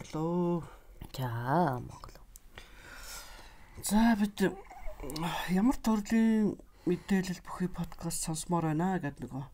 [0.00, 0.64] Бүрлөө.
[1.12, 1.28] За
[1.76, 2.14] Монгол.
[3.84, 4.40] За бид
[5.52, 6.56] ямар төрлийн
[6.88, 9.44] мэдээлэл бүхий подкаст сонсомоор байна гэдэг нөгөө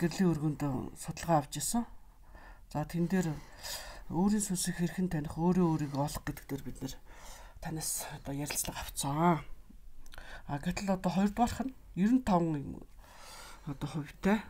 [0.00, 0.64] гэрлийн өргөнд
[0.96, 1.84] судалгаа авч ирсэн.
[2.72, 3.36] За тэн дээр
[4.08, 6.96] өөрийн сүнсийг хэрхэн таних, өөрөө өөрийгөө олох гэдэг дээр бид нэр
[7.60, 9.44] танаас одоо ярилцлага авцсан.
[10.48, 12.80] А гэтэл одоо хоёрдугаарх нь 95
[13.68, 14.40] одоо хувьтай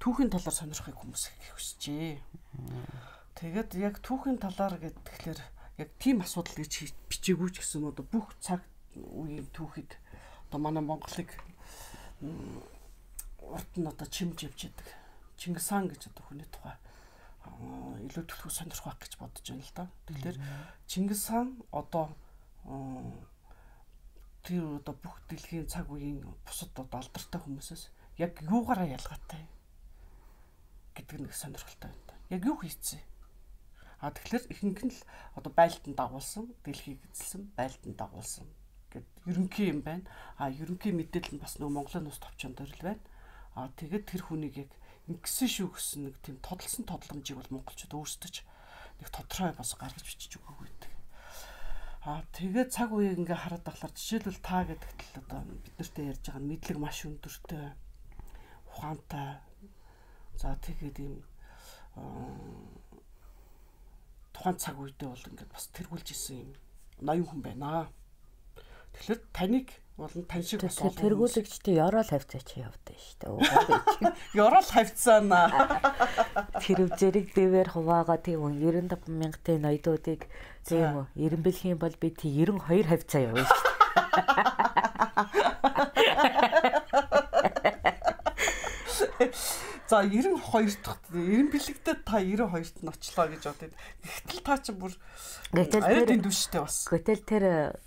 [0.00, 3.15] түүхийн талаар сонирхохыг хүмүүс их хүсжээ.
[3.36, 5.40] Тэгээд яг түүхийн талаар гэхэлэр
[5.76, 8.64] яг тийм асуудал гэж бичээгүй ч гэсэн одоо бүх цаг
[8.96, 9.92] үеийн түүхийг
[10.48, 11.28] одоо манай Монголыг
[13.44, 14.88] урд нь одоо чимж явж яадаг.
[15.36, 16.80] Чингис хаан гэж одоо хүний тухай
[18.08, 19.84] илүү төлөв сонирхох байх гэж бодож байна л да.
[20.08, 20.38] Тэгэхээр
[20.88, 22.16] Чингис хаан одоо
[24.48, 29.44] тэр одоо бүх дэлхийн цаг үеийн бусад одоо алдартай хүмүүсээс яг юугаараа ялгаатай
[30.96, 32.16] гэдэг нэг сонирхолтой байна.
[32.32, 33.15] Яг юу хийцээ?
[34.00, 35.02] А тэгэхээр ихэнх нь л
[35.38, 38.46] одоо байлдан дагуулсан, дэлхийг эзэлсэн, байлдан дагуулсан
[38.92, 40.04] гэд ерөнхий юм байна.
[40.36, 43.04] А ерөнхий мэдээлэл нь бас нөгөө Монголын ус товчонд төрөл байна.
[43.56, 44.70] А тэгээд тэр хүнийг яг
[45.08, 48.36] ингэсэн шүү гэсэн нэг тийм тодолсон тодломжийг бол монголчууд өөрсдөө ч
[49.00, 50.92] нэг тодорхой бас гаргаж бичиж өгөөг байдаг.
[52.06, 56.22] А тэгээд цаг үеийг ингээ хараад тахлаар жишээлбэл та гэдэгт л одоо бид нартэй ярьж
[56.26, 57.64] байгаа мэдлэг маш өндөртэй
[58.70, 59.40] ухаантай.
[60.36, 61.14] За тэгээд ийм
[64.36, 66.52] тухайн цаг үедээ бол ингээд бас тэргүүлж исэн юм
[67.00, 67.88] ноён хүн байна.
[68.92, 74.12] Тэгэхээр таныг болон тань шиг бас Тэгэхээр тэргүүлэгчтэй ёроол хавцаа чи явдаа шүү дээ.
[74.44, 75.40] Ёроол хавцаана.
[76.60, 80.28] Тэр зэрэг бивэр хуваагаа тийм үү 95 мянгатын ноёдуудыг
[80.68, 83.74] тийм үү 90 бэлхийн бол би тий 92 хавцаа явна шүү дээ.
[89.86, 93.74] За 92 дахь 90 бэлэгдээ та 92-т нь очлоо гэж бодод.
[94.02, 94.90] Гэхдээ та чи бүр
[95.54, 96.90] Гэтэл тэр дүштэй бас.
[96.90, 97.44] Гэтэл тэр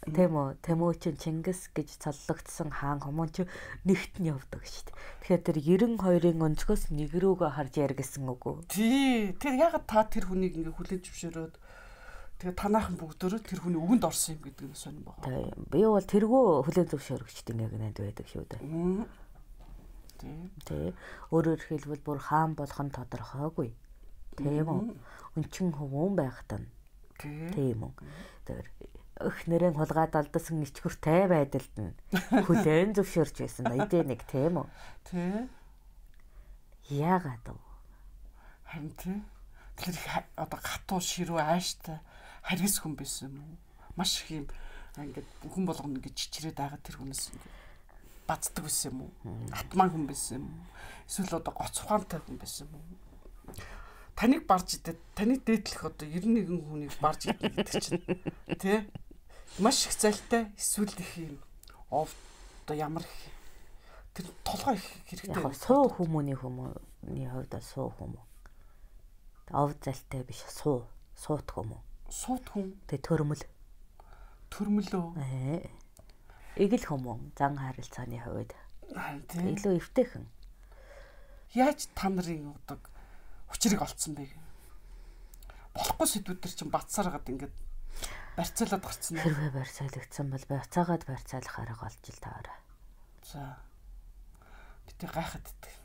[0.07, 3.43] тийм үү Тэмүүчин Чингис гэж цоллогдсон хаан хүмүүс чи
[3.83, 4.95] нэгт нь явдаг шүү дээ.
[5.27, 5.57] Тэгэхээр тэр
[5.99, 8.55] 92-ын өнцгөөс нэг рүүгээ харж яргэсэн үгүй.
[8.71, 9.35] Тий.
[9.35, 11.55] Тэр ягаад та тэр хүнийг ингээ хүлээж зөвшөөрөөд
[12.39, 15.51] тэгээ танаахан бүгдөө тэр хүний үгэнд орсон юм гэдэг нь сонирн байгаа.
[15.67, 18.63] Би бол тэргөө хүлээж зөвшөөрөгчдөг яг нэнд байдаг шүү дээ.
[20.19, 20.93] Тэ.
[21.31, 23.69] Өөрөөр хэлбэл бүр хаан болох нь тодорхойгүй.
[24.35, 24.81] Тийм үү?
[25.39, 26.67] Өнчин хөвөн байх тань.
[27.19, 27.93] Тийм үү?
[28.47, 28.63] Тэр
[29.19, 31.91] өх нэрэн хулгаад алдсан ичгүртэй байдалд нь
[32.47, 34.67] хүлээн зөвшөөрч байсан эдээ нэг тийм үү?
[35.03, 35.47] Тэ.
[36.87, 37.59] Яагаад вэ?
[38.71, 39.19] Харин тий.
[39.75, 41.99] Тэгэхээр одоо хатуу ширүү ааштай
[42.47, 43.57] харгис хүн байсан юм уу?
[43.99, 44.47] Маш их юм
[44.95, 47.55] ингээд хүн болгоно ингэж чичрээд байгаа тэр хүнээс ингээд
[48.29, 49.11] бацдаг байсан юм уу?
[49.49, 50.65] Атман хүн байсан юм уу?
[51.09, 53.57] Эсвэл одоо гоц ухаантай хүн байсан юм уу?
[54.13, 58.03] Таныг барж идэх, таныг дээдлэх одоо 91 хүнийг барж идэх гэдэг чинь
[58.61, 58.85] тий?
[59.57, 61.41] Маш их залтай эсвэл их юм.
[61.89, 62.13] Ов
[62.65, 63.17] одоо ямар их
[64.13, 65.33] тэр толгой их хэрэгтэй.
[65.33, 68.27] Яг суу хүмүүний хүмүүний хувьд суу хүмүүс.
[69.57, 70.85] Ов залтай биш суу,
[71.17, 71.81] суут хүмүүс.
[72.13, 72.75] Суут хүн.
[72.85, 73.41] Тэ төрмөл.
[74.53, 75.17] Төрмөлөө.
[75.17, 75.78] Аа
[76.59, 78.51] эгэл хүмүүн зан харилцааны хувьд
[78.91, 80.25] илүү эвтэйхэн.
[81.55, 82.83] Яаж та нарын удаг
[83.47, 84.27] учрыг олцсон бэ?
[85.73, 87.55] Болохгүй сэдвүүд төр чинь бацсаар гад ингээд
[88.35, 89.23] барьцаалаад гарцсан.
[89.23, 92.59] Хэрвээ барьцаалагдсан бол барьцаагаад барьцаалах арга олж ил таараа.
[93.23, 93.41] За.
[94.87, 95.75] Битээ гайхаад идэх.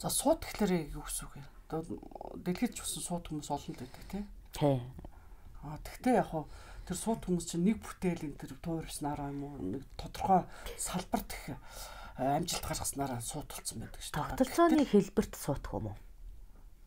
[0.00, 1.48] За сууд гэхлээрээ юу гэсэн үг юм?
[2.44, 4.24] Дэлхийд ч усан сууд хүмүүс олон л байдаг тий.
[4.56, 4.78] Тий.
[5.64, 6.48] Аа тэгтээ яг хуу
[6.84, 10.44] тэр сууд хүмүүс чинь нэг бүтээлийн тэр туурснараа юм уу нэг тодорхой
[10.76, 11.56] салбарт их
[12.16, 14.28] амжилт гаргаснараа суудалцсан байдаг шүү дээ.
[14.38, 15.96] Тогтолцооны хэлбэрт суутах юм уу?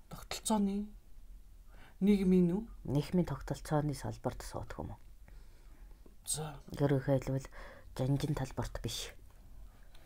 [0.08, 0.88] Тогтолцооны
[2.00, 2.64] нийгмийн үү?
[2.88, 5.00] Нийгмийн тогтолцооны салбарт суутах юм уу?
[6.24, 6.56] За.
[6.72, 7.50] Хэлбэл
[7.98, 9.12] жанжин талбарт биш.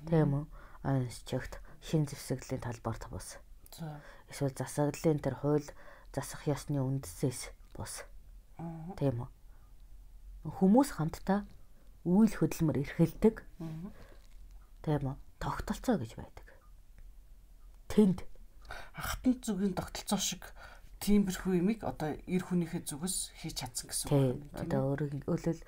[0.10, 0.46] Тийм үү?
[0.82, 3.38] Анс чигт шин зэвсэглийн талбарт бус.
[3.78, 4.02] За.
[4.26, 5.70] Эсвэл засаглалын тэр хууль
[6.10, 8.10] засах ёсны үндэсээс бус.
[8.98, 9.30] Тийм үү?
[10.42, 11.46] Хүмүүс хамтдаа
[12.06, 13.36] үйл хөдөлмөр эрхэлдэг.
[14.82, 15.16] Тийм үү?
[15.38, 16.48] Тогтолцоо гэж байдаг.
[17.90, 18.26] Тэнд
[18.98, 20.42] хатан зүгийн тогтолцоо шиг
[21.02, 24.42] тиймэрхүү юмыг одоо эр хүнийхээ зүгээс хийж чадсан гэсэн үг.
[24.54, 25.60] Одоо өөрөөр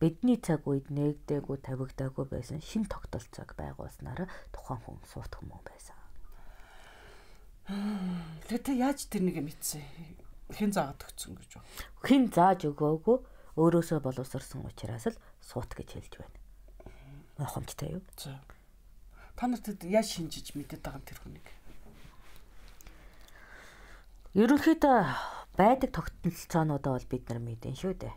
[0.00, 5.96] бидний цаг үед нээгдээгүй тавигдаагүй байсан шин тогтолцоог байгуулснараа тухайн хүн суут хүмүүс байсан.
[8.48, 9.80] Тэгээ яаж тэр нэг мэдсэн?
[10.52, 11.68] Хэн заагаад өгсөн гэж байна?
[12.04, 13.16] Хэн зааж өгөөгүй
[13.54, 16.38] өөрөөсөө боловсрсон учраас л суут гэж хэлж байна.
[17.38, 18.02] Ухамжтай юу?
[19.34, 21.46] Та нарт яаж шинжиж мэдээд байгаа тэр хүнийг?
[24.34, 24.98] Ерөнхийдөө
[25.54, 28.14] байдаг тогтолцоонуудаа бол бид нар мэдэн шүү дээ.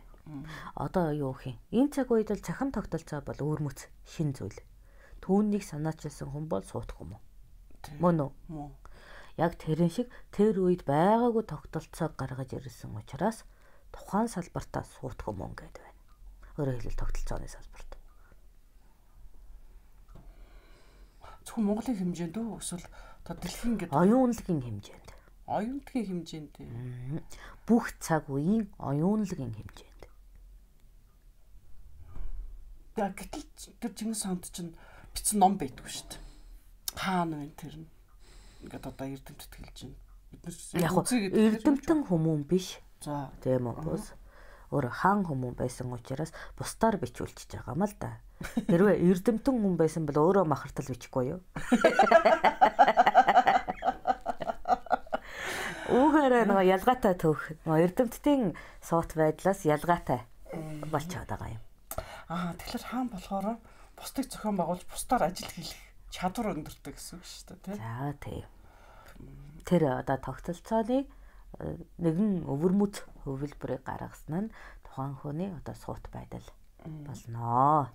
[0.74, 1.56] Одоо юу юм?
[1.70, 4.58] Энэ цаг үед л цахим тогтолцоо бол өөрмөц шин зүйл.
[5.22, 7.22] Түүнийг санаачилсан хүн бол суутах юм уу?
[8.02, 8.70] Мөн үү?
[9.38, 13.46] Яг тэрэн шиг тэр үед байгаагүй тогтолцоог гаргаж ирсэн учраас
[13.98, 15.98] тухайн салбартаа суутах юм гээд байна.
[16.54, 17.90] Өөрөөр хэлбэл тогтолцооны салбарт.
[21.42, 22.86] Зөвхөн Монголын хэмжээнд үү эсвэл
[23.26, 25.08] та дэлхийн гэдэг оюунлагын хэмжээнд.
[25.50, 26.54] Оюунлагын хэмжээнд.
[27.66, 30.02] Бүх цаг үеийн оюунлагын хэмжээнд.
[32.94, 33.46] За гэтэл
[33.82, 34.78] тэр Чингис хаанд чинь
[35.14, 36.22] бичсэн ном байдгүй шүү дээ.
[36.94, 37.90] Хаана вэ тэр нь?
[38.62, 39.98] ингээд одоо эрдэмтэд хэлж байна.
[40.30, 42.78] Бид нар яг эрдэмтэн хүмүүн биш.
[43.00, 43.30] За.
[43.42, 43.76] Тийм үү.
[43.84, 44.12] Бус
[44.74, 48.20] өөр хаан хүмүүн байсан учраас бусдаар бичүүлчихэж байгаа юм л да.
[48.68, 51.40] Хэрвээ эрдэмтэн хүн байсан бол өөрөө махартал бичихгүй юу?
[55.88, 57.56] Угаараа нөгөө ялгаатай төөх.
[57.64, 58.52] Нөгөө эрдэмтдийн
[58.84, 60.20] суут байдлаас ялгаатай
[60.92, 61.62] болчиход байгаа юм.
[62.28, 63.56] Аа тэгэхээр хаан болохоор
[63.96, 65.72] бусдыг зохион байгуулж бусдаар ажил хийх
[66.12, 67.76] чадвар өндөртэй гэсэн үг шүү дээ тий.
[67.80, 68.46] За тийм.
[69.64, 71.08] Тэр одоо тогтолцооны
[71.58, 74.52] нэгэн өвөрмөц хөвөлбөрийг гаргасан нь
[74.86, 76.46] тухайн хүний одоо суут байдал
[76.84, 77.90] болноо.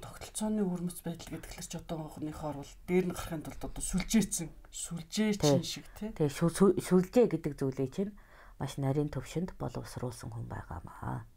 [0.00, 4.48] Тогтолцооны өвөрмөц байдал гэдэг л ч одоо хонхныхоор бол дээр нь гарахын тулд одоо сүлжээцэн
[4.72, 6.10] сүлжээчин шиг тий.
[6.16, 8.12] Тэгээ сүлжээ гэдэг зүйлээ чинь
[8.56, 11.28] маш нарийн төвшөнд боловсруулсан хүн байгаамаа.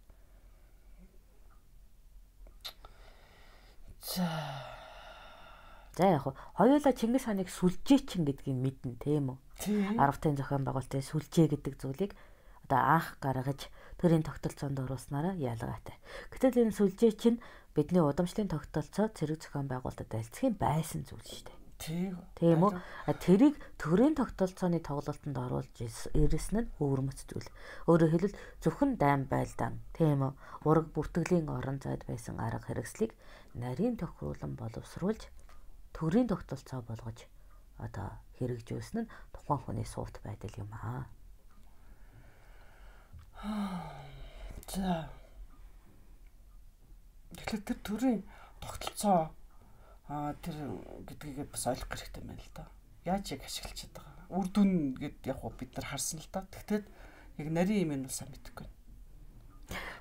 [4.02, 4.81] За
[5.98, 6.24] За яг
[6.56, 10.00] хоёулаа Чингис хааныг сүлжээчин гэдгийг мэднэ тийм үү?
[10.00, 12.16] Аравтын зохион байгуулалтын сүлжээ гэдэг зүйлийг
[12.72, 13.68] одоо анх гаргаж
[14.00, 16.00] төрийн тогтолцоонд оруулснараа ялгаатай.
[16.32, 17.44] Гэтэл энэ сүлжээ чинь
[17.76, 21.60] бидний удамшлын тогтолцоо зэрэг зохион байгуулалтад альцхийн байсан зүйл шүү дээ.
[22.38, 22.72] Тийм үү?
[23.26, 27.50] Тэрийг төрийн тогтолцооны тоглолтод оруулж ирсэн нь өвөрмөц зүйл.
[27.90, 30.32] Өөрөөр хэлбэл зөвхөн дайм байлдаан, тийм үү?
[30.70, 33.18] Ураг бүртгэлийн орон зайд байсан арга хэрэгслийг
[33.58, 35.26] нарийн тохируулан боловсруулж
[35.94, 37.28] төрийн тогтолцоо болгож
[37.78, 41.06] одоо хэрэгжүүлсэн нь тухайн хүний суут байдал юм аа.
[44.70, 45.10] За.
[47.34, 48.20] Тэгэхээр тэр төрийн
[48.62, 49.34] тогтолцоо
[50.08, 50.56] аа тэр
[51.10, 52.70] гэдгийг бас ойлгох хэрэгтэй байна л да.
[53.06, 54.06] Яаж яг ашиглаж чаддаг.
[54.30, 56.46] Үр дүн гэд яг бид нар харсан л да.
[56.54, 56.82] Тэгтээ
[57.42, 58.70] яг нарийн юм нь сайн мэдэхгүй.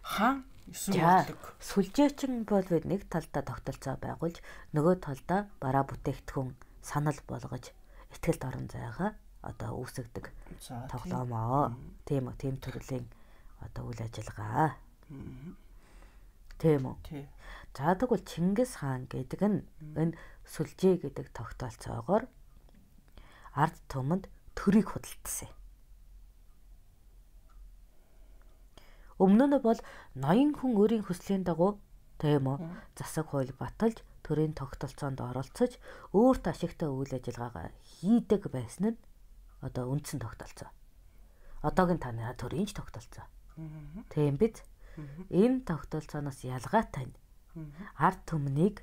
[0.04, 4.38] Хаан Сүлжээчин бол нэг талдаа тогтолцоо байгуулж
[4.76, 7.74] нөгөө талдаа бараа бүтээгдэхүүн санал болгож
[8.14, 10.30] ихтгэлд орон зайгаа одоо үүсгдэг
[10.92, 11.74] тоглоомоо.
[12.04, 13.06] Тийм үү, тийм төрлийн
[13.64, 14.76] одоо үйл ажиллагаа.
[16.60, 16.96] Тийм үү.
[17.74, 19.64] За тэгвэл Чингис хаан гэдэг нь
[19.96, 22.28] энэ сүлжээ гэдэг тогтолцоогоор
[23.56, 25.48] ард түмэнд төрийг худалдсан.
[29.20, 29.80] Өмнө нь бол
[30.16, 31.76] ноён хүн өөрийн хүслийн дагуу
[32.16, 32.58] тийм үү
[32.96, 35.76] засаг хууль баталж төрийн тогтолцоонд оролцож
[36.16, 39.00] өөрт ашигтай үйл ажиллагаагаа хийдэг байсан нь
[39.60, 40.72] одоо үндсэн тогтолцоо.
[41.60, 43.28] Одоогийн таны төрийн ч тогтолцоо.
[44.08, 44.64] Тийм биз?
[45.28, 47.16] Энэ тогтолцооноос ялгаатай нь
[48.00, 48.80] ард түмнийг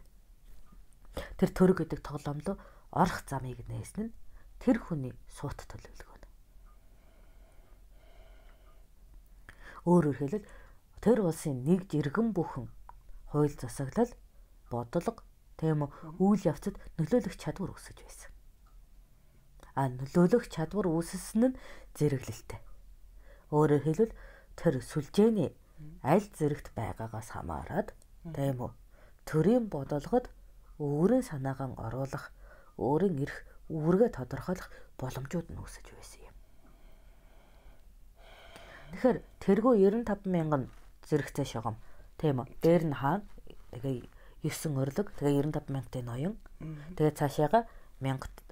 [1.39, 2.57] тэр төрөг гэдэг тоглоом руу
[2.91, 4.15] орох замыг нээсэн нь
[4.61, 6.16] тэр хүний суут төлөвлөгөө.
[9.87, 10.47] Өөрөөр хэлбэл
[10.99, 12.67] тэр улсын нэг жиргэн бүхэн
[13.31, 14.11] хууль засаглал,
[14.67, 15.23] бодлого,
[15.55, 15.87] тийм
[16.19, 18.31] үйл явцад нөлөөлөх чадвар өсөж байсан.
[19.79, 21.59] А нөлөөлөх чадвар үүссэн нь
[21.95, 22.59] зэрэглэлтэй.
[23.55, 24.13] Өөрөөр хэлбэл
[24.59, 25.55] тэр сүлжээний
[26.03, 27.95] аль зэрэгт байгаагаас хамаарат
[28.35, 28.71] тийм үү
[29.23, 30.27] төрийн бодлогод
[30.81, 32.25] өөрийн санаагаа оруулах,
[32.75, 33.37] өөрийн эрх
[33.69, 34.67] үүргээ тодорхойлох
[34.99, 36.26] боломжууд нь үүсэж байсан юм.
[38.95, 40.63] Тэгэхээр тэргүй 95 мянган
[41.07, 41.75] зэрэгтэй шугам.
[42.17, 42.47] Тийм үү.
[42.61, 43.25] Дээр нь хаана
[43.75, 44.07] тэгээ
[44.47, 46.35] 9 өрлөг тэгээ 95 мянгатын ноён.
[46.95, 47.67] Тэгээ цаашаага
[47.99, 48.47] 1000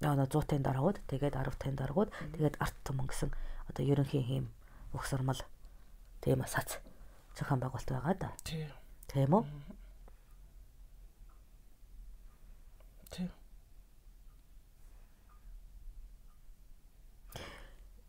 [0.00, 3.30] нөө 100-ын дараагууд тэгээд 10-ын дараагууд тэгээд арт түмэн гэсэн
[3.68, 4.46] одоо ерөнхийн хийм
[4.96, 5.40] угсармал
[6.24, 6.80] тийм сац
[7.36, 8.32] зохион байгуулалт байгаа да.
[9.12, 9.44] Тийм үү?
[13.12, 13.28] Тийм.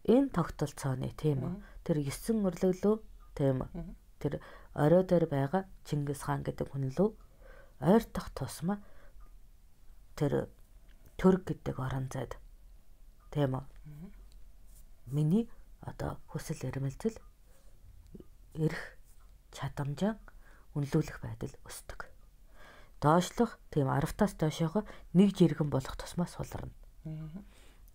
[0.05, 1.53] Энэ тогтолцооны тийм үү?
[1.85, 2.95] Тэр 9 өрлөглөө
[3.37, 3.65] тийм
[4.21, 4.41] тэр
[4.73, 7.09] орой дээр байгаа Чингис хаан гэдэг хүн лөө?
[7.81, 8.81] Ойртох тусмаа
[10.15, 10.49] тэр
[11.17, 12.37] төрг гэдэг орон зайд.
[13.33, 13.65] Тийм үү?
[15.11, 15.49] Миний
[15.81, 17.17] одоо хүсэл эрмэлзэл
[18.57, 18.81] эрх
[19.51, 20.17] чадамжаа
[20.75, 22.07] үнэлүүлэх байдал өсдөг.
[23.01, 24.85] Доошлох тийм 10-аас доошоогоо
[25.17, 26.71] нэг жиргэн болох тусмаа сулрна.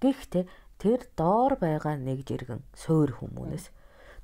[0.02, 0.44] Гэхдээ
[0.80, 3.72] тэр доор байгаа нэг жиргэн суур хүмүүнээс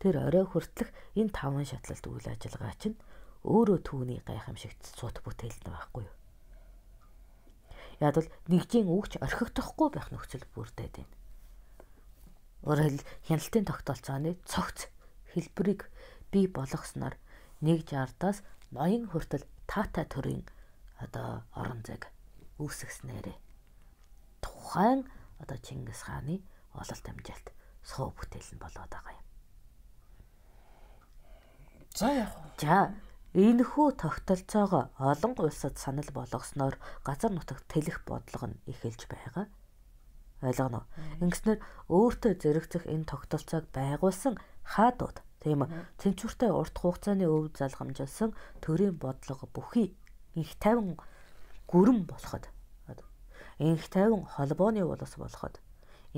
[0.02, 2.98] тэр орой хүртэлх энэ таван шатлалт үйл ажиллагаа чинь
[3.46, 6.16] өөрөө түүний гайхамшигт цут бүтээл нь байхгүй юу?
[8.02, 11.16] Яг л нэгжийн үгч орхигдохгүй байх нөхцөл бүрдээд байна.
[12.66, 14.90] Өөрөөр хэл хяналтын тогтолцооны цогц
[15.34, 15.86] хэлбэрийг
[16.30, 17.14] бий болгосноор
[17.62, 18.42] 160-аас
[18.74, 20.46] ноён хүртэл таата төрийн
[20.98, 22.10] одоо орон зайг
[22.58, 23.36] үүсгэснээрээ
[24.42, 25.06] тухайн
[25.42, 26.40] одоо Чингис хааны
[26.72, 27.46] ололт амжилт
[27.82, 29.26] суу бүтээл нь болоод байгаа юм.
[31.98, 32.30] За яг.
[32.62, 32.94] За
[33.32, 39.48] Энэхүү тогтолцоогоо олон улсад санал болгосноор газар нутагт тэлэх бодлого нь эхэлж байгаа.
[40.44, 40.84] Ойлгоно.
[41.24, 41.58] Ингэснээр
[41.88, 44.36] өөртөө зэрэгцэх энэ тогтолцоог байгуулсан
[44.68, 45.64] хаадууд тийм
[45.96, 49.96] тэнцвэртэй урт хугацааны өв залгамжилсан төрийн бодлого бүхий
[50.36, 51.00] их тайван
[51.72, 52.52] гүрэн болоход
[53.62, 55.62] инх тайван холбооны улс болоход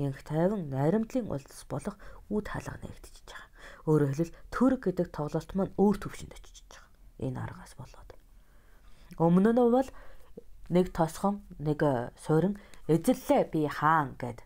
[0.01, 1.95] инх тайван найрамдлын улс болох
[2.33, 3.49] үд хаалга нэгдэж байгаа.
[3.85, 6.85] Өөрөөр хэлбэл төрөг гэдэг тоглолт маань өөр төвшөнд очиж байгаа
[7.21, 8.09] энэ аргаас болоод.
[9.21, 9.89] Өмнө нь бол
[10.69, 12.57] нэг тосхон нэг э, суурин
[12.89, 14.41] эзэллээ би хаан гэд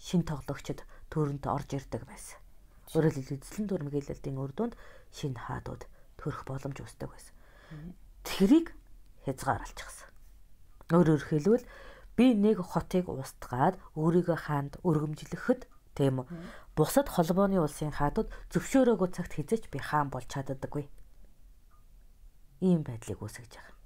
[0.00, 2.40] шин тоглогчд төрөнд орж ирдэг байсан.
[2.96, 4.74] Өөрөөр хэлбэл эзлэн дүрмгийлэлтийн үр дүнд
[5.12, 5.84] шин хаадууд
[6.16, 7.34] төрөх боломж үүсдэг байсан.
[8.24, 8.72] Тэрийг
[9.28, 10.08] хязгаарлалчихсан.
[10.90, 11.64] Өөрөөр хэлбэл
[12.16, 15.66] би нэг хотыг устгаад өөрийгөө хаанд өргөмжлөхөд
[15.96, 16.26] тийм үү.
[16.76, 20.88] Бусад холбооны улсын хаадууд зөвшөөрөөгүй цагт хизэж би хаан болж чаддаггүй
[22.62, 23.76] ийм байдлыг үүсгэж байгаа.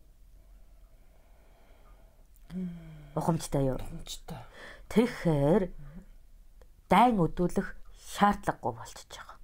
[3.17, 3.81] Ухамжтай юу?
[3.81, 4.43] Ухамжтай.
[4.93, 5.63] Тэгэхээр
[6.93, 7.69] дайн өдүүлэх
[8.15, 9.39] шаардлагагүй болчихж байгаа.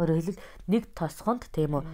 [0.00, 1.84] Өөрөөр хэлбэл нэг тосгонд тийм үү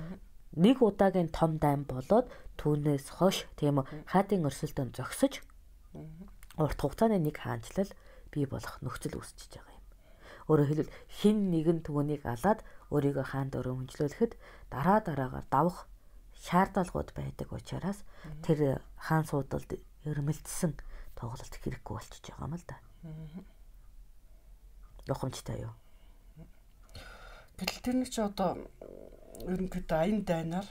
[0.57, 5.43] нэг удаагийн том дайн болоод түүнээс хойш тийм үү хаадын өрсөлдөөн зогсож
[6.59, 7.91] урт хугацааны нэг хаанчлал
[8.31, 9.85] бий болох нөхцөл үүсчихэж байгаа юм.
[10.51, 12.63] Өөрөөр хэлбэл хин нэгэн түүнийг алаад
[12.95, 14.33] өөрийгөө хаанд өрөмжлүүлэхэд
[14.71, 15.91] дараа дараагаар давах
[16.47, 18.05] шаардлагууд байдаг учраас
[18.45, 19.71] тэр хаан суудалд
[20.07, 20.79] өрмөлдсөн
[21.19, 22.77] тоглолт хэрэггүй болчихж байгаа юм л да.
[25.09, 25.75] Йохомжтой юу?
[27.59, 28.59] Гэтэл тэр нэг чи одоо
[29.43, 30.69] ерөнхийдөө аян дайнаар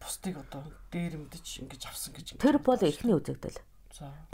[0.00, 0.62] бусдыг одоо
[0.92, 2.26] дээр мэдж ингэж авсан гэж.
[2.38, 3.58] Тэр бол эхний үзэгдэл.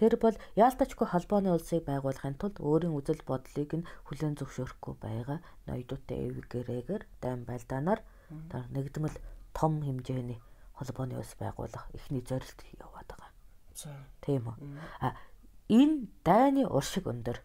[0.00, 6.32] Тэр бол яалтачгүй холбооны улсыг байгуулахын тулд өөрийн үзэл бодлыг нь хүлээн зөвшөөрөхгүй байгаа ноёдуудтай
[6.32, 8.00] эвгэрээгээр дайм байлдаанаар
[8.73, 9.16] нэгдмэл
[9.52, 10.40] том хэмжээний
[10.80, 13.30] холбооны улс байгуулах эхний зорилт яваад байгаа.
[14.25, 14.56] Тийм үү.
[15.04, 15.12] А
[15.68, 17.44] энэ дайны уршиг өндөр.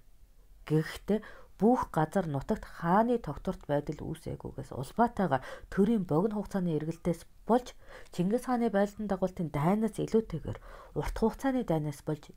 [0.63, 1.19] Гэхдээ
[1.59, 7.71] бүх газар нутагт хааны тогтворт байдал үүсээгүйгээс улбаатайгаар төрийн богино хугацааны эргэлтээс болж
[8.11, 10.59] Чингис хааны байлдан дагуултын дайнаас илүүтэйгээр
[10.99, 12.35] урт хугацааны дайнаас болж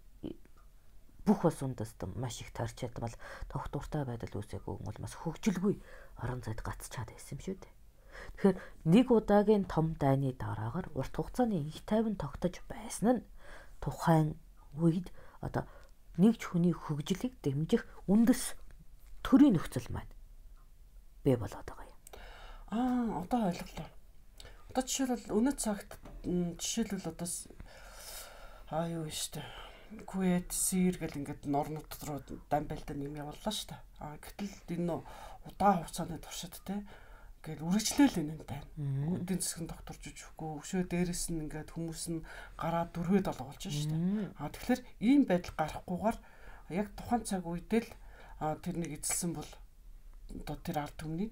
[1.26, 3.12] бүх улс үндэст маш их тарч ядмал
[3.52, 5.76] тогтвортой байдал үүсээгүй бол бас хөгжилгүй
[6.22, 7.74] орон зайд гацчаад байсан юм шүү дээ.
[8.38, 8.56] Тэгэхээр
[8.88, 13.26] нэг удаагийн том дайны дараагаар урт хугацааны их тайван тогтож байсан нь
[13.82, 14.40] тухайн
[14.80, 15.12] үед
[15.44, 15.68] одоо
[16.16, 18.56] нэгж хүний хөгжлийг дэмжих үндэс
[19.28, 20.08] төрийн нөхцөл маань
[21.20, 22.00] бий болоод байгаа юм.
[22.72, 23.88] Аа, одоо ойлголоо.
[24.72, 27.28] Одоо жишээлбэл өнөө цагт жишээлбэл одоо
[28.72, 29.44] аа юу штэ.
[30.08, 33.76] Куэт, Сир гэл ингээд норнууд руу дамбайлтаа нэм явууллаа штэ.
[34.00, 34.96] Аа гэтэл энэ
[35.44, 36.84] удаан хугацааны туршид те
[37.44, 42.26] гээд үргэлжлээл энэ энэ эдийн засгийн докторч өгөхгүй өшөө дээрэс нь ингээд хүмүүс нь
[42.60, 43.96] гараа дөрвөөд олгуулж штэ.
[44.40, 46.18] Аа тэгэхээр ийм байдал гарахгүйгээр
[46.80, 47.90] яг тухайн цаг үедээ л
[48.38, 49.50] тэрнийг эзэлсэн бол
[50.30, 51.30] одоо тэр ард түмний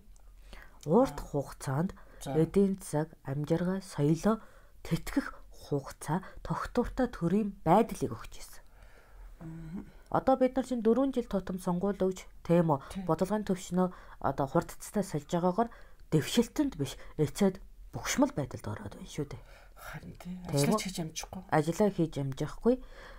[0.87, 1.95] урт хугацаанд
[2.27, 4.43] эдийн засаг амжиргаа соёлоо
[4.87, 8.63] тэтгэх хугацаа тогтвортой төрийн байдлыг өгч ирсэн.
[10.11, 13.89] Одоо бид нар чинь 4 жил тутам сонгуул өгч тийм үү бодлогын төвшнөө
[14.23, 15.71] одоо хурдцтай сольж байгаагаар
[16.11, 17.59] дэвшилтэнд биш эцэд
[17.91, 19.43] бухшмал байдалд ороод байна шүү дээ.
[19.75, 21.43] Харин тийм ажиллаж хийж амжихгүй.
[21.51, 22.75] Ажиллаа хийж амжихгүй.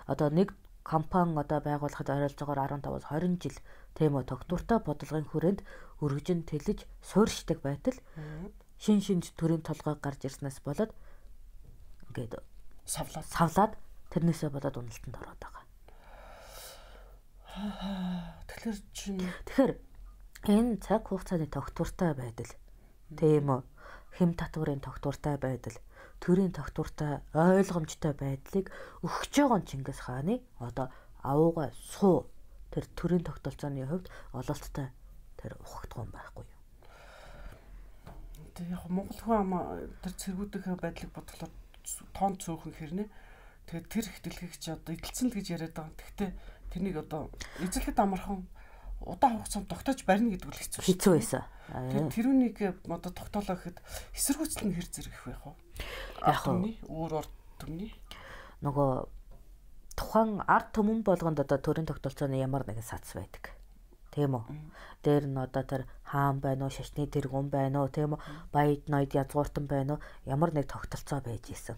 [0.08, 0.56] Одоо нэг
[0.88, 3.58] компани одоо байгуулахад ойролцоогоор 15-аас 20 жил.
[4.00, 5.60] Тийм үү тогтвортой бодлогын хүрээнд
[6.00, 7.98] өргөжин тэлж суурьшдаг байтал
[8.80, 10.96] шин шин төрийн толгой гарч ирснээс болоод
[12.08, 12.40] ингээд
[12.88, 13.28] савлаад.
[13.28, 13.74] савлаад
[14.16, 15.66] тэрнээсээ болоод уналтанд ороод байгаа.
[18.48, 19.72] Тэгэхээр чинь тэгэхээр
[20.48, 22.52] энэ цаг хугацааны тогтвортой байдал
[23.18, 23.62] тийм үү
[24.16, 25.76] хэм татварын тогтвортой байдал
[26.20, 28.72] төрийн тогтвортой ойлгомжтой байдлыг
[29.06, 30.90] өгч байгаа Чингис хааны одоо
[31.22, 32.28] авууга суу
[32.72, 34.88] тэр төрийн тогтолцооны хувьд ололттой
[35.38, 36.58] тэр ухагдах юм байхгүй юу.
[38.58, 39.60] Тэг яг Монгол хүн ама
[40.02, 41.50] тэр цэргүүдийн байдлыг бодлоо
[42.14, 43.06] тоон цөөхөн хэрнэ.
[43.70, 45.94] Тэгээд тэр их дэлхийгч одоо эдэлцэн л гэж яриад байгаа.
[45.96, 46.32] Гэхдээ
[46.74, 47.30] тэрнийг одоо
[47.62, 48.48] эзлэхэд амархан
[49.02, 50.82] удаан хугацаанд тогтоож барина гэдэг үл хэцүү.
[50.84, 51.44] Хэцүү байсан.
[51.68, 52.58] Тэр тэрүүнийг
[52.88, 53.78] одоо тогтоолоо гэхэд
[54.16, 55.54] эсэргүүцэл нь хэр зэрэг байх вэ?
[56.24, 57.92] Яг нь өөр орд төмний
[58.64, 58.92] нөгөө
[59.98, 63.54] тухайн ард түмэн болгонд одоо төрийн тогтолцооны ямар нэгэн сац байдаг.
[64.14, 64.46] Тийм үү?
[65.06, 68.22] Дээр нь одоо тэр хаан байна уу, шашны тэргүүн байна уу, тийм үү?
[68.50, 70.04] Баяд ноёд язгууртан байна уу?
[70.26, 71.78] Ямар нэг тогтолцоо байж исэн.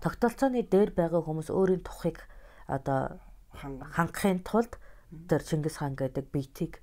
[0.00, 2.24] Тогтолцооны дээр байгаа хүмүүс өөрийн тухыг
[2.64, 3.20] одоо
[3.52, 4.80] хангахын тулд
[5.28, 6.80] тэр Чингис хаан гэдэг биетийг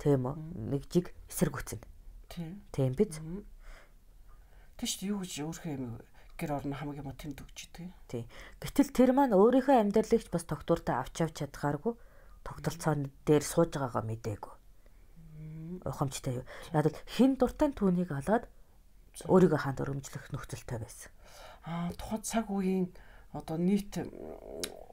[0.00, 0.34] тийм үү
[0.72, 1.80] нэг жиг эсэргүүцэн.
[2.32, 2.64] Тийм.
[2.72, 3.20] Тийм биз?
[4.80, 6.00] Тэш юу гэж өөрхөө юм
[6.40, 7.92] гэр орно хамгийн мо тэнд өгч идэг.
[8.08, 8.24] Тий.
[8.64, 11.94] Гэтэл тэр маань өөрийнхөө амьдралыг ч бас тогтвортой авч явж чадхааргүй
[12.40, 14.54] тогтолцооны дээр сууж байгаагаа мдээгүй.
[15.84, 16.46] Ухамжтай юу.
[16.72, 18.48] Яг л хин дуртай түүнийг олоод
[19.28, 21.12] өөрийгөө хаанд өргөмжлөх нөхцөлтэй байсан.
[21.68, 22.88] Аа тухайн цаг үеийн
[23.36, 24.00] одоо нийт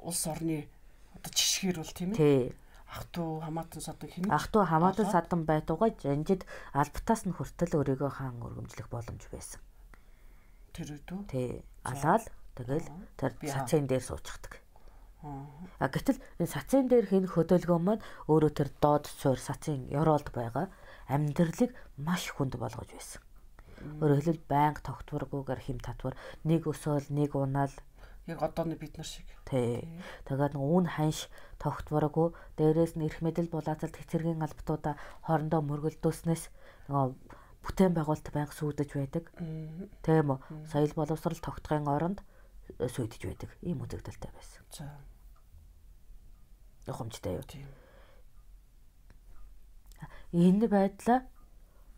[0.04, 0.68] улс орны
[1.16, 2.52] одоо жишгээр бол тийм ээ
[2.93, 6.45] Ах トゥ хамаатан садан хин Ах トゥ хамаатан садан байдугай жанжид
[6.77, 9.61] альбатаас нь хүртэл өөрийгөө хаан өргөмжлөх боломж байсан.
[10.77, 11.25] Тэр үү?
[11.33, 11.65] Тий.
[11.89, 12.85] Алаал тэгэл
[13.17, 14.61] тэр сацын дээр суучдаг.
[15.23, 20.67] А гэтэл энэ сацын дээр хин хөдөлгөөн маань өөрөө тэр доод суур сацын ёроолд байгаа
[21.09, 23.23] амьдралыг маш хүнд болгож байсан.
[24.03, 27.71] Өөрөөр хэлбэл байнга тогтворгүйгээр хим татвар нэг өсөөл нэг унаал
[28.28, 29.26] яг одооны бид нар шиг.
[29.48, 29.88] Тий.
[30.28, 31.32] Тэгээд үүн ханш
[31.64, 36.44] тогтворгүй дээрээс нь эрх мэдэл булаацалт хэцэргийн албатуудаа хоорондоо мөргөлдөөснөөс
[36.92, 37.08] нөгөө
[37.64, 39.26] бүтээн байгуулалт байнга сүйдэж байдаг.
[40.04, 40.40] Тийм үү?
[40.68, 42.20] Соёл боловсрал тогтохын оронд
[42.80, 43.50] э, сүйдэж байдаг.
[43.64, 44.64] Ийм үзэгдэлтэй байсан.
[44.76, 44.86] За.
[46.88, 47.48] Ухамжтай юу?
[47.48, 47.68] Тийм.
[50.32, 51.24] Энэ байдлаа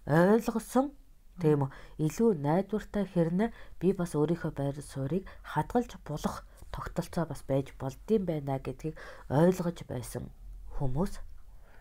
[0.06, 0.94] ойлгосон
[1.42, 1.72] тийм үү?
[2.06, 3.50] Илүү найдвартай хэрнээ
[3.80, 8.96] би бас өөрийнхөө байр суурийг хадгалж болох тогтолцоо бас байж болдсон байна гэдгийг
[9.32, 10.30] ойлгож байсан
[10.78, 11.18] хүмүүс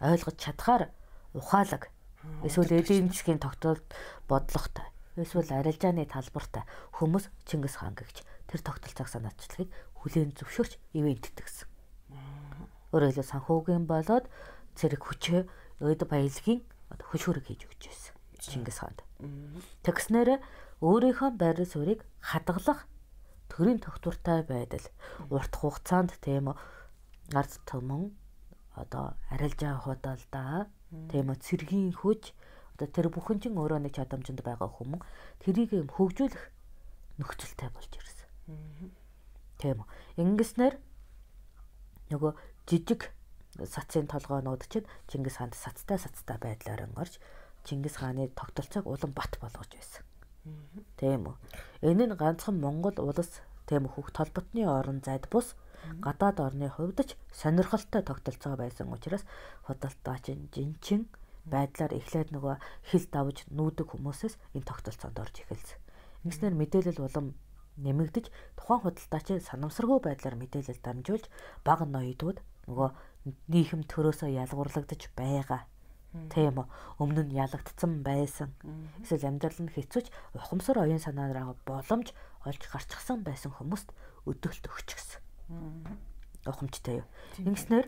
[0.01, 0.90] ойлгож чадхаар
[1.35, 1.90] ухаалаг
[2.42, 3.87] Эсвэл эдийн засгийн тогтоолд
[4.27, 4.87] бодлоготой.
[5.16, 6.66] Эсвэл арилжааны талбартай
[6.99, 9.71] хүмүүс Чингис хаан гэгч тэр тогтолцоог санаачлагыг
[10.03, 11.71] хүлээн зөвшөөрч ивент итгэсэн.
[12.90, 14.27] Өөрөөр хэлбэл санхүүгийн болоод
[14.79, 15.42] зэрэг хүчээ
[15.83, 16.62] өд баялагын
[17.11, 18.14] хөшөөрөг хийж өгч байсан.
[18.49, 19.05] Чингис хаанд.
[19.85, 20.41] Тэгснээр
[20.81, 22.89] өөрийнхөө байр суурийг хадгалах
[23.53, 24.87] төрийн тогтвортой байдал
[25.31, 26.57] урт хугацаанд тийм
[27.37, 28.11] ард түмэн
[28.75, 32.33] одоо арилжаа худалдаа Тийм цэргийн хүч
[32.73, 35.05] одоо тэр бүхэн чинь өөрөө нэг чадамжинд байгаа хүмүүс
[35.45, 36.45] тэрийг юм хөгжүүлэх
[37.21, 38.29] нөхцөлтэй болж ирсэн.
[39.61, 39.85] Тийм.
[40.17, 40.81] Ингэснээр
[42.09, 42.33] нөгөө
[42.65, 43.13] жижиг
[43.61, 47.21] сацын толгоонууд чинь Чингис хаанд сацтай сацтай байдлаар онгорч
[47.64, 50.05] Чингис хааны тогтолцоог улам бат болгож байсан.
[50.97, 51.37] Тийм үү.
[51.90, 55.55] Энэ нь ганцхан Монгол улс тийм хөх толботны орон зайд бус
[56.05, 59.25] гадаад орны хувьд ч сонирхолтой тогтолцоо байсан учраас
[59.66, 61.07] худалдаач жинчин
[61.44, 62.57] байдлаар эхлээд нөгөө
[62.88, 65.79] хил давж нүүдэг хүмүүсээс энэ тогтолцоонд орж эхэлсэн.
[66.25, 67.27] Ингэснээр мэдээлэл улам
[67.79, 68.27] нэмэгдэж
[68.59, 71.25] тухайн худалдаач санамсаргүй байдлаар мэдээлэл дамжуулж
[71.64, 72.88] баг ноёдууд нөгөө
[73.53, 75.62] нийхэм төрөөсөө ялгуурлагдаж байгаа.
[76.33, 76.66] Тийм үү.
[76.99, 78.57] Өмнө нь ялагдсан байсан.
[79.05, 82.16] Эсвэл амьдрал нь хэцүүч ухамсар оюун санаараа боломж
[82.49, 83.92] олж гарчихсан байсан хүмүүст
[84.25, 85.21] өдөөлт өгч гисэн
[86.49, 87.07] ухамжтай юу.
[87.44, 87.87] Ингэснээр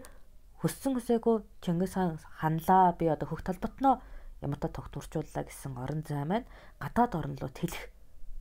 [0.60, 4.00] хүссэн хүсээгүй Чингис хаан ханлаа би одоо хөх талбатноо
[4.44, 6.48] ямар та тогтворчууллаа гэсэн орон зай маань
[6.80, 7.88] гадаад орн руу тэлэх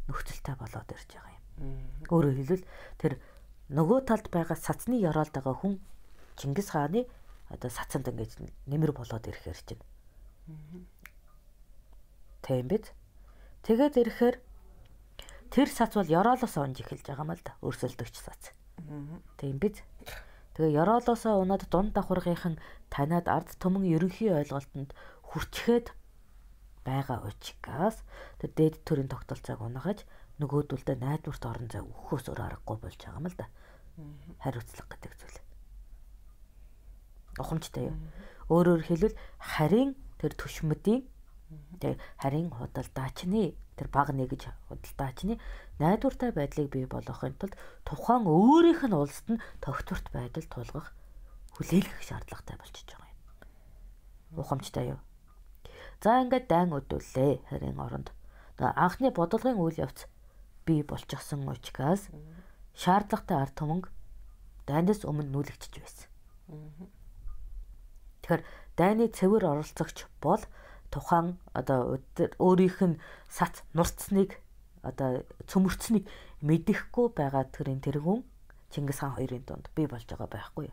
[0.08, 1.44] нөхцөлтэй болоод ирж байгаа юм.
[2.12, 2.65] Өөрөөр хэлбэл
[3.00, 3.13] тэр
[3.72, 5.80] нөгөө талд байгаа сацны ёроолд байгаа хүн
[6.39, 7.08] Чингис хааны
[7.50, 8.38] одоо сацанд ингэж
[8.70, 9.84] нэмэр болоод ирэхээр чинь.
[12.46, 12.94] Тийм биз?
[13.66, 14.36] Тэгээд ирэхээр
[15.54, 17.58] тэр сац бол ёроолоос онж эхэлж байгаа юм л да.
[17.66, 18.54] Өрсөлдөгч сац.
[19.38, 19.82] Тийм биз?
[20.56, 22.60] Тэгээ ёроолоосоо унаад дунд давхаргийнхан
[22.92, 24.92] танаад ард түмэн ерөнхий ойлголтод
[25.30, 25.88] хүрчгээд
[26.84, 28.04] байгаа учраас
[28.40, 30.04] тэр дээд төрийн тогтолцоог унгаж
[30.40, 33.48] нөгөөдөлдөө найдварт орон зай өгөхөөс өөр аргагүй болж байгаа юм л да.
[34.44, 35.49] Хариуцлага гэдэг зүйл.
[37.39, 37.97] Ухамжтай юу?
[38.52, 41.08] Өөрөөр хэлбэл харин тэр төшмөдийн
[41.80, 45.39] тэг харин худалдаачны тэр баг нэгж худалдаачны
[45.80, 47.56] найдвартай байдлыг бий болгохын тулд
[47.88, 50.91] тухайн өөрийнх нь улсад нь тогтворт байдал тулгах
[51.56, 54.39] хүлээлгэх шаардлагатай болчихж байгаа юм.
[54.43, 54.99] Ухамжтай юу?
[56.04, 58.12] За ингээд дайн өдөллээ харин оронд.
[58.60, 60.06] Анхны бодлогын үйл явц
[60.67, 62.12] бий болчихсон учраас
[62.75, 63.86] шаардлагатай ард түмэнг
[64.67, 66.08] дайнаас өмнө нүүлэгдэж байсан.
[68.30, 68.46] Тэгэхээр
[68.78, 70.38] дайны цэвэр оролцогч бол
[70.94, 71.98] тухайн одоо
[72.38, 74.38] өөрийнх нь сац нурцсныг
[74.86, 76.06] одоо цөмөрцнийг
[76.46, 78.22] мэдэхгүй байгаа тэрийн тэргүүн
[78.70, 80.70] Чингис хаан хоёрын дунд бий болж байгаа байхгүй.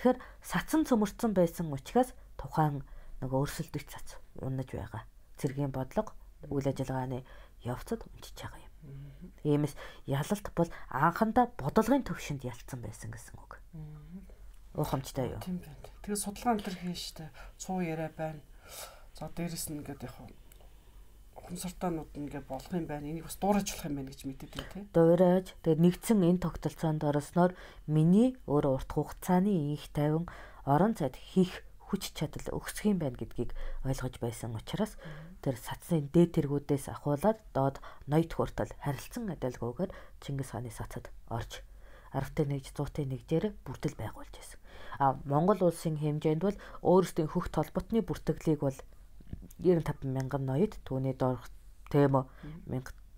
[0.00, 2.80] Тэгэхээр сацсан цөмөрцөн байсан учраас тухайн
[3.20, 5.04] нөгөө өрсөлдөгч цац унаж байгаа.
[5.36, 6.16] Цэргийн бодлого
[6.48, 7.28] үйл ажиллагааны
[7.60, 8.72] явцад унжиж байгаа юм.
[9.44, 9.76] Иймээс
[10.08, 13.60] ялалт бол анхандаа бодлогын төвшөнд ялцсан байсан гэсэн үг.
[14.80, 15.40] Уухамжтай юу?
[15.44, 15.95] Тийм байна.
[16.06, 17.34] Тэгээ судалгаа энэ төр хийн штэ.
[17.58, 18.38] Цуу яриа байна.
[19.18, 20.14] За дээрэс нь ингээд яг
[21.34, 23.10] ухамсартаанууд ингээ болох юм байна.
[23.10, 24.84] Энийг бас дуурайж болох юм байна гэж мэдээд байна тий.
[24.94, 27.58] Дуурайж тэгээд нэгдсэн энэ тогтолцоонд оросноор
[27.90, 30.30] миний өөр урт хугацааны их тайван
[30.62, 33.50] орон зайд хийх хүч чадал өгсөх юм байна гэдгийг
[33.82, 34.94] ойлгож байсан учраас
[35.42, 39.90] тэр сацны дээд тэргүүдээс ахуулаад доод ноёд хүртэл харилцан адилгүйгээр
[40.22, 41.66] Чингис хааны сацад орж
[42.10, 44.58] арвтай нэгж зуутын нэгжээр бүрдэл байгуулж байсан.
[44.98, 48.78] Монгол улсын хэмжээнд бол өөрсдийн хөх толботны бүртгэлийг бол
[49.60, 51.40] 95 мянган ноёд түүний доор
[51.92, 52.24] тэм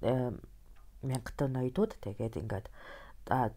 [0.03, 2.67] мянган ноёдууд тэгээд ингээд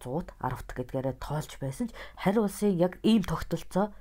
[0.04, 3.96] зуут 10-т гэдгээрээ тоолж байсан ч харь улсын яг ийм тогтолцоо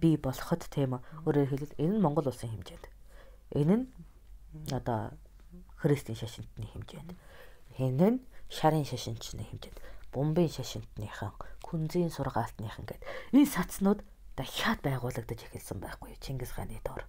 [0.00, 2.86] бий болоход тийм өөрөөр хэлбэл энэ нь Монгол улсын хэмжээнд.
[3.58, 3.84] Энэ нь
[4.70, 5.10] одоо
[5.80, 7.10] христийн шашинтны хэмжээнд.
[7.78, 9.78] Энэ нь шарын шашинчны хэмжээнд.
[10.16, 13.04] Бумбын шашинтныхан, күнзийн сургаалтныхан гэдэг
[13.36, 14.00] энэ сацнууд
[14.32, 17.04] дахиад байгуулагдаж эхэлсэн байхгүй Чингис хааны доор.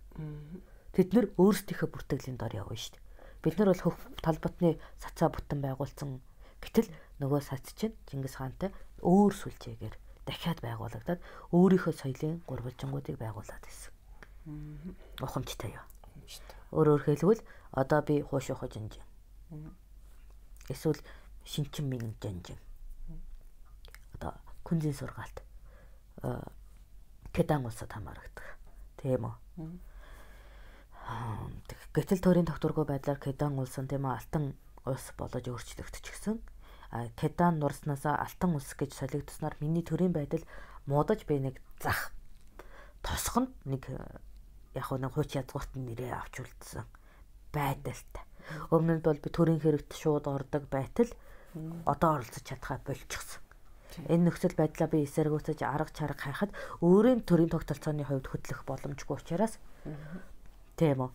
[0.91, 3.06] Тэд нэр өөрсдийнхөө бүртгэлийн дор явна шүү дээ.
[3.48, 6.20] Бид нар бол хөв талбатны сацаа бүтэн байгуулсан.
[6.60, 6.91] Гэтэл
[7.24, 9.96] нөгөө сац чинь Чингис хаантай өөр сүлжээгээр
[10.28, 11.24] дахиад байгуулагдаад
[11.56, 13.96] өөрийнхөө соёлын гурвалжингуудыг байгуулад байсан.
[15.24, 15.86] Ухамжтай юу?
[16.76, 19.04] Өөрөөр хэлбэл одоо би хууш ухаж инжин.
[20.67, 21.00] Эсвэл
[21.48, 22.60] шинчин минь жанжин.
[24.67, 25.39] Күнзийн сургаалт.
[27.32, 28.43] Кедан улсад хамаардаг.
[28.99, 29.36] Тийм үү?
[31.95, 36.43] Гэтэл төрийн тогтворгүй байдлаар Кедан улс нь тийм алтан улс болж өөрчлөгдчихсөн.
[36.91, 40.43] А Кедан нурснаас алтан улс гэж солигдсноор миний төрийн байдал
[40.84, 42.12] муудаж би нэг зах
[42.99, 43.88] тосгонд нэг
[44.75, 46.84] яг нэг хуйч язгуурт нэрээ авч үлдсэн
[47.56, 48.23] байдалтай.
[48.71, 51.12] Өмнө нь бол би төрийн хэрэгт шууд ордог байтал
[51.88, 53.46] одоо оролцож чадхаа болчихсон.
[54.05, 56.51] Энэ нөхцөл байдлаа би эсэргүүцэж арга чарга хайхад
[56.86, 59.57] өөрийн төрийн тогтолцооны хувьд хөдлөх боломжгүй учраас
[60.77, 61.12] Тийм үү?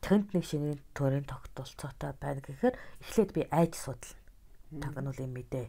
[0.00, 2.72] Тэнд нэг шинийн төрийн тогтолцоотой байна гэхээр
[3.04, 4.16] эхлээд би айж судлаа.
[4.80, 5.68] Тагнуул юм мэдээ.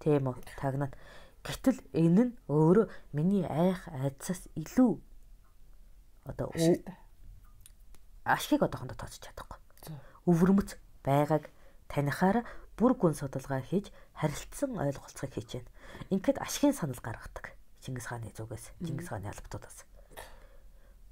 [0.00, 0.40] Тийм үү?
[0.56, 0.96] Тагнаад
[1.44, 4.92] гэтэл энэ нь өөрөө миний айх айдсаас илүү
[6.24, 6.48] одоо
[8.24, 9.60] ашиг одоохондоо тооцож чадахгүй.
[10.24, 11.52] Өвөрмөц байгааг
[11.92, 13.88] танихаар бүр гүн судалгаа хийж
[14.20, 15.70] харилцсан ойлголцохыг хийж байна.
[16.12, 17.56] Ингээд ашигын санал гаргадаг.
[17.80, 19.88] Чингис хааны зүгээс, Чингис хааны албатуудаас.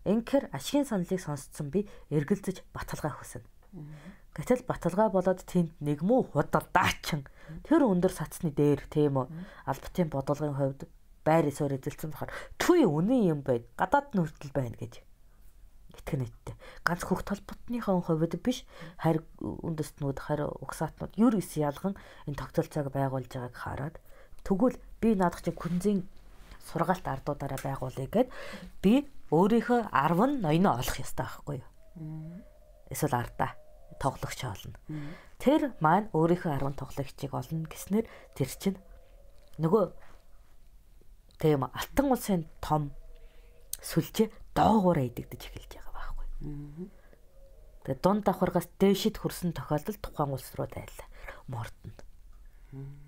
[0.04, 3.48] Энкер ашигын саналыг сонсцсон би эргэлзэж баталгаа хүснэ.
[4.36, 7.24] Гэтэл баталгаа болоод тэнд нэг муу худалдаачин
[7.64, 9.26] тэр өндөр сацны дээр тийм үү
[9.64, 10.80] албатын бодлогын хувьд
[11.24, 13.64] байр ёсоор эзэлсэн бахаар түй үнэн юм байна.
[13.78, 15.00] Гадаад нь хүртэл байна гэж
[16.00, 16.54] итгэнэттэй.
[16.82, 18.64] Ганц хөх толботныхон хувьд биш
[18.98, 21.94] харь үндэстнүүд харь угсаатнууд юр ис ялган
[22.26, 23.96] энэ тогтолцоог байгуулж байгааг хараад
[24.42, 26.00] тэгвэл би наадах чинь күнзийн
[26.68, 28.28] сургаалт ардуудаараа байгуулъя гэд
[28.82, 31.70] би өөрийнхөө 10 ноёно олох ёстой байхгүй юу?
[32.90, 33.56] Эсвэл ардаа
[34.00, 34.76] тоглогч олно.
[35.38, 38.78] Тэр маань өөрийнхөө 10 тоглогчийг олно гэснээр тэр чинь
[39.60, 39.84] нөгөө
[41.38, 42.90] тийм алтан улсын том
[43.82, 45.83] сүлжээ доогуур идэгдэж эхэлж
[46.40, 47.04] байгаа байхгүй.
[47.84, 51.08] Тэгээ дунд давхаргаас дээшид хүрсэн тохиолдолд тухайн улс руу дайлаа.
[51.46, 51.92] Мордно.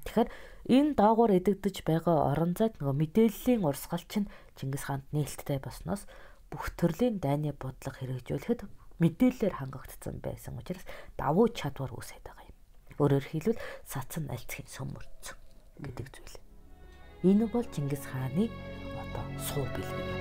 [0.07, 0.31] Тэгэхээр
[0.71, 6.07] энэ доогуур эдэгдэж байгаа орон зайд нөгөө мэдээллийн урсгал чинь Чингис хаанд нээлттэй босноос
[6.53, 8.62] бүх төрлийн дайны бодлого хэрэгжүүлэхэд
[9.03, 10.87] мэдээлэлээр хангагдсан байсан учраас
[11.19, 12.57] давуу чадвар үүсээд байгаа юм.
[12.97, 15.37] Өөрөөр хэлбэл сацсан альцхийн сөмөрцөн
[15.83, 16.39] гэдэг зүйл.
[17.27, 18.47] Энэ бол Чингис хааны
[18.95, 20.15] одоо суу бэлэг юм.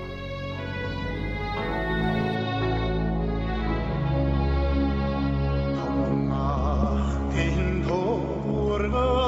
[8.98, 9.25] Oh.